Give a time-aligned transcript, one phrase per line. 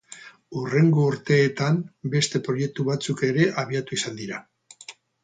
[0.59, 1.77] Hurrengo urteetan
[2.13, 4.41] beste proiektu batzuk ere abiatu izan dira.